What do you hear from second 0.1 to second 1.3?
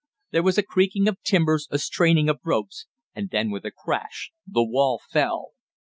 There was a creaking of